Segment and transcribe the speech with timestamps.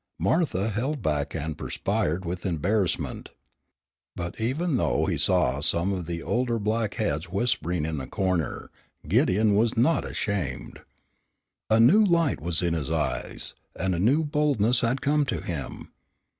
[0.17, 3.29] Martha held back and perspired with embarrassment.
[4.15, 6.57] But even though he saw some of the older
[6.97, 8.71] heads whispering in a corner,
[9.07, 10.79] Gideon was not ashamed.
[11.69, 15.91] A new light was in his eyes, and a new boldness had come to him.